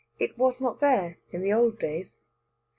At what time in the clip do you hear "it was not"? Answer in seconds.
0.17-0.79